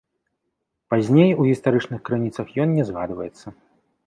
[0.93, 3.47] Пазней у гістарычных крыніцах ён не згадваецца.